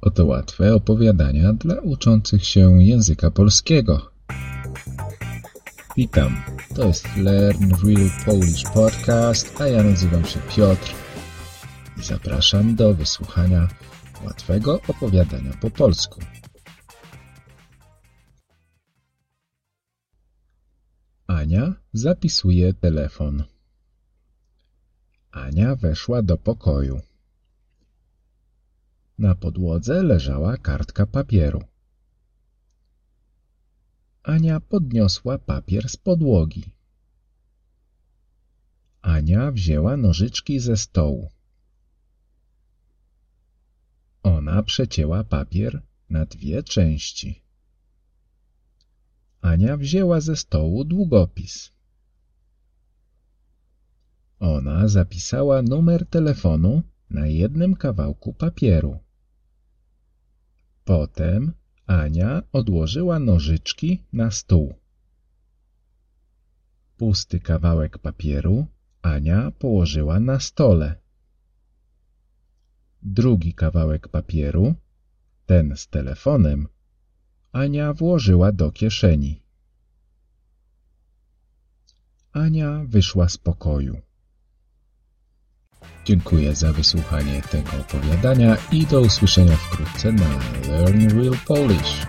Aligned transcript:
Oto 0.00 0.26
łatwe 0.26 0.74
opowiadania 0.74 1.52
dla 1.52 1.80
uczących 1.80 2.46
się 2.46 2.82
języka 2.82 3.30
polskiego. 3.30 4.10
Witam, 5.96 6.42
to 6.74 6.86
jest 6.86 7.16
Learn 7.16 7.70
Real 7.84 8.10
Polish 8.24 8.64
Podcast, 8.74 9.60
a 9.60 9.66
ja 9.66 9.82
nazywam 9.82 10.24
się 10.24 10.40
Piotr 10.56 10.94
i 11.98 12.02
zapraszam 12.02 12.74
do 12.74 12.94
wysłuchania 12.94 13.68
łatwego 14.24 14.80
opowiadania 14.88 15.52
po 15.60 15.70
polsku. 15.70 16.20
Ania 21.26 21.74
zapisuje 21.92 22.74
telefon. 22.74 23.44
Ania 25.30 25.76
weszła 25.76 26.22
do 26.22 26.36
pokoju. 26.36 27.00
Na 29.18 29.34
podłodze 29.34 30.02
leżała 30.02 30.56
kartka 30.56 31.06
papieru. 31.06 31.64
Ania 34.22 34.60
podniosła 34.60 35.38
papier 35.38 35.88
z 35.88 35.96
podłogi. 35.96 36.64
Ania 39.02 39.52
wzięła 39.52 39.96
nożyczki 39.96 40.60
ze 40.60 40.76
stołu. 40.76 41.30
Ona 44.22 44.62
przecięła 44.62 45.24
papier 45.24 45.82
na 46.10 46.24
dwie 46.24 46.62
części. 46.62 47.42
Ania 49.40 49.76
wzięła 49.76 50.20
ze 50.20 50.36
stołu 50.36 50.84
długopis. 50.84 51.72
Ona 54.40 54.88
zapisała 54.88 55.62
numer 55.62 56.06
telefonu 56.06 56.82
na 57.10 57.26
jednym 57.26 57.74
kawałku 57.74 58.34
papieru. 58.34 58.98
Potem 60.88 61.52
Ania 61.86 62.42
odłożyła 62.52 63.18
nożyczki 63.18 64.02
na 64.12 64.30
stół. 64.30 64.74
Pusty 66.96 67.40
kawałek 67.40 67.98
papieru 67.98 68.66
Ania 69.02 69.50
położyła 69.50 70.20
na 70.20 70.40
stole. 70.40 70.94
Drugi 73.02 73.54
kawałek 73.54 74.08
papieru, 74.08 74.74
ten 75.46 75.76
z 75.76 75.88
telefonem, 75.88 76.68
Ania 77.52 77.92
włożyła 77.92 78.52
do 78.52 78.72
kieszeni. 78.72 79.42
Ania 82.32 82.84
wyszła 82.84 83.28
z 83.28 83.38
pokoju. 83.38 84.07
Dziękuję 86.08 86.54
za 86.54 86.72
wysłuchanie 86.72 87.42
tego 87.42 87.70
opowiadania 87.80 88.56
i 88.72 88.86
do 88.86 89.00
usłyszenia 89.00 89.56
wkrótce 89.56 90.12
na 90.12 90.28
Learn 90.68 91.08
Real 91.08 91.36
Polish. 91.46 92.06